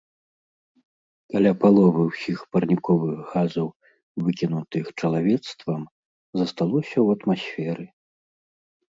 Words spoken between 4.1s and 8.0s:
выкінутых чалавецтвам, засталося ў атмасферы.